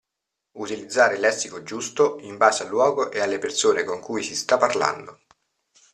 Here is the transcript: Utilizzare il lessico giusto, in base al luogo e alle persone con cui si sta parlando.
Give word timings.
Utilizzare 0.53 1.13
il 1.13 1.19
lessico 1.19 1.61
giusto, 1.61 2.17
in 2.21 2.35
base 2.37 2.63
al 2.63 2.69
luogo 2.69 3.11
e 3.11 3.19
alle 3.21 3.37
persone 3.37 3.83
con 3.83 3.99
cui 3.99 4.23
si 4.23 4.35
sta 4.35 4.57
parlando. 4.57 5.19